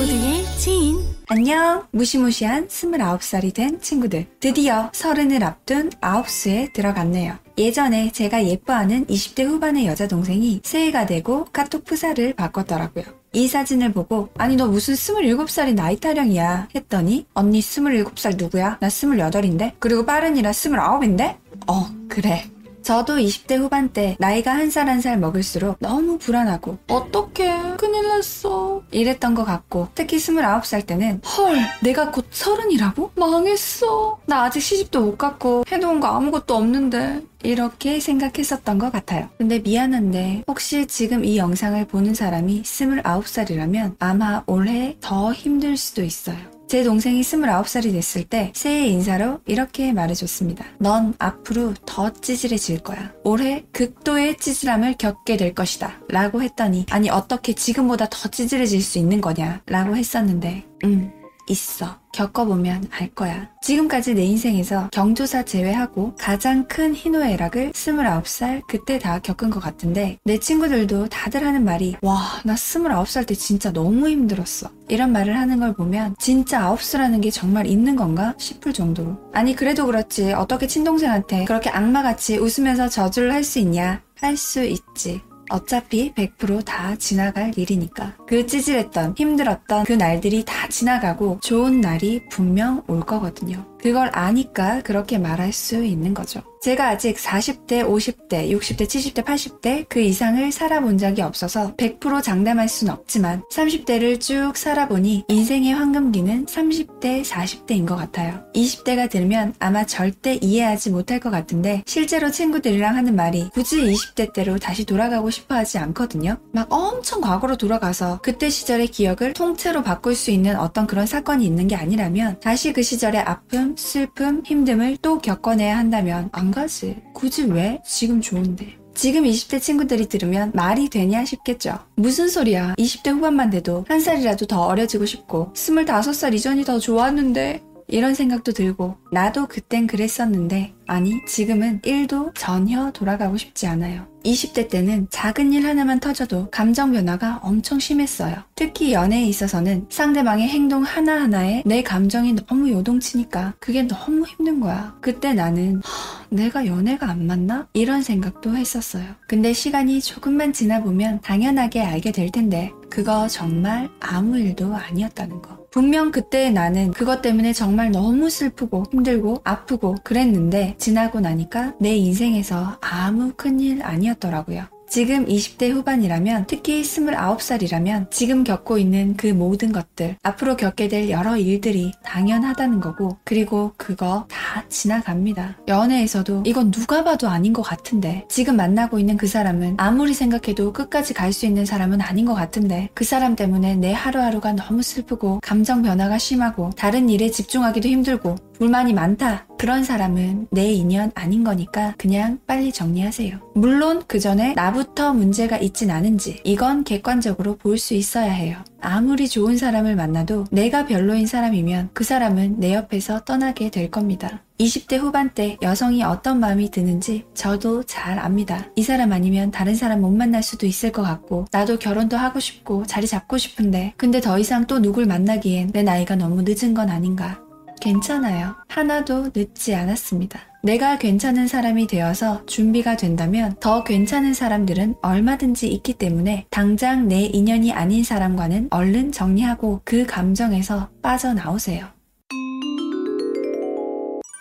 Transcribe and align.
모두의 0.00 0.46
지인. 0.56 0.98
안녕. 1.28 1.84
무시무시한 1.90 2.68
29살이 2.68 3.52
된 3.52 3.78
친구들. 3.82 4.26
드디어 4.40 4.88
서른을 4.94 5.44
앞둔 5.44 5.90
아홉수에 6.00 6.70
들어갔네요. 6.72 7.36
예전에 7.58 8.10
제가 8.10 8.46
예뻐하는 8.46 9.04
20대 9.06 9.44
후반의 9.44 9.86
여자 9.86 10.08
동생이 10.08 10.60
새해가 10.64 11.04
되고 11.04 11.44
카톡 11.52 11.84
프사를 11.84 12.32
바꿨더라고요. 12.32 13.04
이 13.34 13.46
사진을 13.46 13.92
보고 13.92 14.30
아니 14.38 14.56
너 14.56 14.68
무슨 14.68 14.94
27살이 14.94 15.74
나이 15.74 16.00
타령이야 16.00 16.68
했더니 16.74 17.26
언니 17.34 17.60
27살 17.60 18.38
누구야? 18.38 18.78
나 18.80 18.88
28인데? 18.88 19.72
그리고 19.80 20.06
빠른이라 20.06 20.50
29인데? 20.52 21.36
어 21.66 21.90
그래 22.08 22.44
저도 22.82 23.18
20대 23.18 23.58
후반 23.58 23.90
때 23.92 24.16
나이가 24.18 24.52
한 24.54 24.68
살 24.70 24.88
한 24.88 25.02
살 25.02 25.18
먹을수록 25.18 25.76
너무 25.80 26.16
불안하고 26.16 26.78
어떡해 26.88 27.76
큰일 27.76 28.08
났어 28.08 28.49
이랬던 28.90 29.34
것 29.34 29.44
같고 29.44 29.88
특히 29.94 30.16
29살 30.18 30.86
때는 30.86 31.20
헐 31.24 31.58
내가 31.82 32.10
곧 32.10 32.26
서른이라고? 32.30 33.12
망했어 33.14 34.18
나 34.26 34.44
아직 34.44 34.60
시집도 34.60 35.00
못 35.00 35.18
갔고 35.18 35.64
해놓은 35.68 36.00
거 36.00 36.08
아무것도 36.08 36.54
없는데 36.56 37.22
이렇게 37.42 38.00
생각했었던 38.00 38.78
것 38.78 38.92
같아요. 38.92 39.28
근데 39.38 39.58
미안한데 39.58 40.44
혹시 40.46 40.86
지금 40.86 41.24
이 41.24 41.38
영상을 41.38 41.82
보는 41.86 42.14
사람이 42.14 42.62
29살이라면 42.62 43.96
아마 43.98 44.42
올해 44.46 44.96
더 45.00 45.32
힘들 45.32 45.76
수도 45.76 46.02
있어요. 46.02 46.59
제 46.70 46.84
동생이 46.84 47.22
29살이 47.22 47.90
됐을 47.90 48.22
때 48.22 48.52
새해 48.54 48.86
인사로 48.86 49.40
이렇게 49.44 49.92
말해줬습니다. 49.92 50.64
넌 50.78 51.14
앞으로 51.18 51.74
더 51.84 52.12
찌질해질 52.12 52.84
거야. 52.84 53.12
올해 53.24 53.64
극도의 53.72 54.36
찌질함을 54.36 54.94
겪게 54.96 55.36
될 55.36 55.52
것이다. 55.52 55.98
라고 56.08 56.42
했더니 56.42 56.86
아니 56.90 57.10
어떻게 57.10 57.54
지금보다 57.54 58.06
더 58.08 58.28
찌질해질 58.28 58.82
수 58.82 59.00
있는 59.00 59.20
거냐 59.20 59.62
라고 59.66 59.96
했었는데 59.96 60.64
음 60.84 61.19
있어. 61.48 61.98
겪어보면 62.12 62.88
알 62.90 63.08
거야. 63.14 63.48
지금까지 63.62 64.14
내 64.14 64.24
인생에서 64.24 64.88
경조사 64.92 65.44
제외하고 65.44 66.14
가장 66.18 66.66
큰 66.66 66.92
희노애락을 66.94 67.70
29살 67.72 68.62
그때 68.68 68.98
다 68.98 69.20
겪은 69.20 69.50
것 69.50 69.60
같은데 69.60 70.18
내 70.24 70.38
친구들도 70.38 71.08
다들 71.08 71.46
하는 71.46 71.64
말이 71.64 71.96
와 72.02 72.40
나 72.44 72.54
29살 72.54 73.26
때 73.26 73.34
진짜 73.34 73.72
너무 73.72 74.08
힘들었어. 74.08 74.70
이런 74.88 75.12
말을 75.12 75.36
하는 75.38 75.60
걸 75.60 75.72
보면 75.74 76.16
진짜 76.18 76.62
아홉수라는 76.62 77.20
게 77.20 77.30
정말 77.30 77.66
있는 77.66 77.94
건가 77.96 78.34
싶을 78.38 78.72
정도로 78.72 79.16
아니 79.32 79.54
그래도 79.54 79.86
그렇지 79.86 80.32
어떻게 80.32 80.66
친동생한테 80.66 81.44
그렇게 81.44 81.70
악마같이 81.70 82.38
웃으면서 82.38 82.88
저주를 82.88 83.32
할 83.32 83.44
수 83.44 83.58
있냐 83.60 84.02
할 84.20 84.36
수 84.36 84.62
있지 84.64 85.20
어차피 85.50 86.12
100%다 86.14 86.96
지나갈 86.96 87.52
일이니까. 87.56 88.16
그 88.26 88.46
찌질했던, 88.46 89.14
힘들었던 89.16 89.84
그 89.84 89.92
날들이 89.92 90.44
다 90.44 90.68
지나가고 90.68 91.40
좋은 91.42 91.80
날이 91.80 92.26
분명 92.30 92.82
올 92.86 93.00
거거든요. 93.00 93.69
그걸 93.82 94.10
아니까 94.12 94.80
그렇게 94.82 95.18
말할 95.18 95.52
수 95.52 95.84
있는 95.84 96.14
거죠. 96.14 96.42
제가 96.62 96.88
아직 96.88 97.16
40대, 97.16 97.88
50대, 97.88 98.50
60대, 98.50 98.86
70대, 98.86 99.24
80대 99.24 99.86
그 99.88 99.98
이상을 99.98 100.52
살아본 100.52 100.98
적이 100.98 101.22
없어서 101.22 101.74
100% 101.76 102.22
장담할 102.22 102.68
순 102.68 102.90
없지만 102.90 103.42
30대를 103.50 104.20
쭉 104.20 104.52
살아보니 104.54 105.24
인생의 105.28 105.72
황금기는 105.72 106.44
30대, 106.44 107.24
40대인 107.24 107.86
것 107.86 107.96
같아요. 107.96 108.44
20대가 108.54 109.08
들면 109.08 109.54
아마 109.58 109.86
절대 109.86 110.34
이해하지 110.34 110.90
못할 110.90 111.18
것 111.18 111.30
같은데 111.30 111.82
실제로 111.86 112.30
친구들이랑 112.30 112.94
하는 112.94 113.16
말이 113.16 113.48
굳이 113.54 113.80
20대 113.80 114.34
때로 114.34 114.58
다시 114.58 114.84
돌아가고 114.84 115.30
싶어 115.30 115.54
하지 115.54 115.78
않거든요. 115.78 116.36
막 116.52 116.70
엄청 116.70 117.22
과거로 117.22 117.56
돌아가서 117.56 118.20
그때 118.22 118.50
시절의 118.50 118.88
기억을 118.88 119.32
통째로 119.32 119.82
바꿀 119.82 120.14
수 120.14 120.30
있는 120.30 120.56
어떤 120.56 120.86
그런 120.86 121.06
사건이 121.06 121.42
있는 121.42 121.68
게 121.68 121.76
아니라면 121.76 122.38
다시 122.40 122.74
그 122.74 122.82
시절의 122.82 123.22
아픔, 123.22 123.69
슬픔, 123.76 124.42
힘듦을 124.42 124.98
또 125.02 125.18
겪어내야 125.18 125.76
한다면 125.76 126.28
안 126.32 126.50
가지. 126.50 126.96
굳이 127.14 127.44
왜? 127.44 127.80
지금 127.84 128.20
좋은데. 128.20 128.80
지금 128.94 129.22
20대 129.24 129.60
친구들이 129.60 130.08
들으면 130.08 130.50
말이 130.54 130.88
되냐 130.88 131.24
싶겠죠. 131.24 131.78
무슨 131.96 132.28
소리야. 132.28 132.74
20대 132.76 133.12
후반만 133.12 133.50
돼도 133.50 133.84
한 133.88 134.00
살이라도 134.00 134.46
더 134.46 134.62
어려지고 134.62 135.06
싶고 135.06 135.52
25살 135.54 136.34
이전이 136.34 136.64
더 136.64 136.78
좋았는데 136.78 137.62
이런 137.88 138.14
생각도 138.14 138.52
들고 138.52 138.96
나도 139.12 139.46
그땐 139.46 139.86
그랬었는데 139.86 140.74
아니 140.86 141.24
지금은 141.26 141.80
1도 141.80 142.32
전혀 142.34 142.90
돌아가고 142.92 143.36
싶지 143.36 143.66
않아요. 143.66 144.09
20대 144.24 144.68
때는 144.68 145.06
작은 145.10 145.52
일 145.52 145.66
하나만 145.66 146.00
터져도 146.00 146.48
감정 146.50 146.92
변화가 146.92 147.40
엄청 147.42 147.78
심했어요. 147.78 148.36
특히 148.54 148.92
연애에 148.92 149.24
있어서는 149.24 149.86
상대방의 149.88 150.48
행동 150.48 150.82
하나하나에 150.82 151.62
내 151.64 151.82
감정이 151.82 152.36
너무 152.46 152.70
요동치니까 152.70 153.54
그게 153.60 153.82
너무 153.82 154.26
힘든 154.26 154.60
거야. 154.60 154.96
그때 155.00 155.32
나는 155.32 155.80
내가 156.28 156.66
연애가 156.66 157.08
안 157.08 157.26
맞나? 157.26 157.66
이런 157.72 158.02
생각도 158.02 158.56
했었어요. 158.56 159.04
근데 159.26 159.52
시간이 159.52 160.00
조금만 160.00 160.52
지나 160.52 160.82
보면 160.82 161.20
당연하게 161.22 161.82
알게 161.82 162.12
될 162.12 162.30
텐데 162.30 162.72
그거 162.88 163.28
정말 163.28 163.88
아무 164.00 164.38
일도 164.38 164.74
아니었다는 164.74 165.42
거. 165.42 165.59
분명 165.70 166.10
그때 166.10 166.50
나는 166.50 166.90
그것 166.90 167.22
때문에 167.22 167.52
정말 167.52 167.90
너무 167.90 168.28
슬프고 168.28 168.84
힘들고 168.90 169.42
아프고 169.44 169.94
그랬는데 170.02 170.74
지나고 170.78 171.20
나니까 171.20 171.74
내 171.78 171.94
인생에서 171.96 172.78
아무 172.80 173.32
큰일 173.36 173.82
아니었더라고요. 173.82 174.64
지금 174.90 175.24
20대 175.26 175.70
후반이라면 175.70 176.46
특히 176.48 176.82
29살이라면 176.82 178.10
지금 178.10 178.42
겪고 178.42 178.76
있는 178.78 179.16
그 179.16 179.28
모든 179.28 179.70
것들 179.70 180.16
앞으로 180.24 180.56
겪게 180.56 180.88
될 180.88 181.08
여러 181.10 181.36
일들이 181.36 181.92
당연하다는 182.02 182.80
거고 182.80 183.16
그리고 183.22 183.72
그거 183.76 184.26
다 184.28 184.59
지나갑니다. 184.70 185.58
연애에서도 185.68 186.44
이건 186.46 186.70
누가 186.70 187.04
봐도 187.04 187.28
아닌 187.28 187.52
것 187.52 187.62
같은데 187.62 188.24
지금 188.28 188.56
만나고 188.56 188.98
있는 188.98 189.16
그 189.16 189.26
사람은 189.26 189.74
아무리 189.78 190.14
생각해도 190.14 190.72
끝까지 190.72 191.12
갈 191.14 191.30
수 191.32 191.46
있는 191.46 191.64
사람은 191.64 192.00
아닌 192.00 192.24
것 192.26 192.34
같은데 192.34 192.88
그 192.92 193.04
사람 193.04 193.36
때문에 193.36 193.76
내 193.76 193.92
하루하루가 193.92 194.52
너무 194.52 194.82
슬프고 194.82 195.38
감정 195.42 195.82
변화가 195.82 196.18
심하고 196.18 196.70
다른 196.76 197.08
일에 197.08 197.30
집중하기도 197.30 197.88
힘들고 197.88 198.34
불만이 198.58 198.92
많다. 198.92 199.46
그런 199.58 199.84
사람은 199.84 200.48
내 200.50 200.70
인연 200.72 201.12
아닌 201.14 201.44
거니까 201.44 201.94
그냥 201.98 202.38
빨리 202.46 202.72
정리하세요. 202.72 203.38
물론 203.54 204.02
그 204.06 204.18
전에 204.18 204.54
나부터 204.54 205.14
문제가 205.14 205.56
있진 205.58 205.90
않은지 205.90 206.40
이건 206.44 206.84
객관적으로 206.84 207.56
볼 207.56 207.78
수 207.78 207.94
있어야 207.94 208.30
해요. 208.30 208.58
아무리 208.80 209.28
좋은 209.28 209.56
사람을 209.56 209.96
만나도 209.96 210.46
내가 210.50 210.84
별로인 210.86 211.26
사람이면 211.26 211.90
그 211.94 212.04
사람은 212.04 212.58
내 212.58 212.74
옆에서 212.74 213.20
떠나게 213.24 213.70
될 213.70 213.90
겁니다. 213.90 214.42
20대 214.60 214.98
후반 214.98 215.30
때 215.30 215.56
여성이 215.62 216.02
어떤 216.02 216.38
마음이 216.38 216.70
드는지 216.70 217.24
저도 217.34 217.82
잘 217.84 218.18
압니다. 218.18 218.66
이 218.76 218.82
사람 218.82 219.12
아니면 219.12 219.50
다른 219.50 219.74
사람 219.74 220.02
못 220.02 220.10
만날 220.10 220.42
수도 220.42 220.66
있을 220.66 220.92
것 220.92 221.02
같고 221.02 221.46
나도 221.50 221.78
결혼도 221.78 222.16
하고 222.16 222.40
싶고 222.40 222.84
자리 222.86 223.06
잡고 223.06 223.38
싶은데 223.38 223.94
근데 223.96 224.20
더 224.20 224.38
이상 224.38 224.66
또 224.66 224.78
누굴 224.78 225.06
만나기엔 225.06 225.72
내 225.72 225.82
나이가 225.82 226.14
너무 226.14 226.42
늦은 226.44 226.74
건 226.74 226.90
아닌가. 226.90 227.40
괜찮아요. 227.80 228.56
하나도 228.68 229.30
늦지 229.34 229.74
않았습니다. 229.74 230.38
내가 230.62 230.98
괜찮은 230.98 231.46
사람이 231.48 231.86
되어서 231.86 232.44
준비가 232.44 232.98
된다면 232.98 233.56
더 233.60 233.82
괜찮은 233.82 234.34
사람들은 234.34 234.96
얼마든지 235.00 235.68
있기 235.68 235.94
때문에 235.94 236.44
당장 236.50 237.08
내 237.08 237.22
인연이 237.22 237.72
아닌 237.72 238.04
사람과는 238.04 238.68
얼른 238.70 239.12
정리하고 239.12 239.80
그 239.86 240.04
감정에서 240.04 240.90
빠져나오세요. 241.00 241.99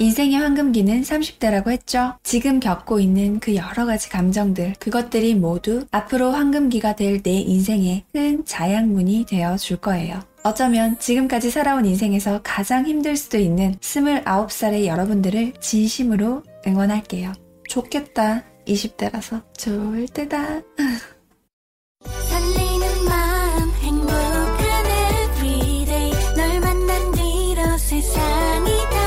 인생의 0.00 0.38
황금기는 0.38 1.02
30대라고 1.02 1.70
했죠. 1.70 2.14
지금 2.22 2.60
겪고 2.60 3.00
있는 3.00 3.40
그 3.40 3.56
여러 3.56 3.84
가지 3.84 4.08
감정들, 4.08 4.74
그것들이 4.78 5.34
모두 5.34 5.86
앞으로 5.90 6.30
황금기가 6.30 6.94
될 6.94 7.18
내 7.22 7.32
인생의 7.32 8.04
큰 8.12 8.44
자양문이 8.44 9.26
되어 9.28 9.56
줄 9.56 9.78
거예요. 9.78 10.20
어쩌면 10.44 10.96
지금까지 11.00 11.50
살아온 11.50 11.84
인생에서 11.84 12.40
가장 12.44 12.86
힘들 12.86 13.16
수도 13.16 13.38
있는 13.38 13.74
29살의 13.80 14.86
여러분들을 14.86 15.54
진심으로 15.60 16.44
응원할게요. 16.66 17.32
좋겠다. 17.68 18.44
20대라서 18.66 19.42
좋을 19.56 20.06
때다. 20.08 20.60
세상이 27.78 28.97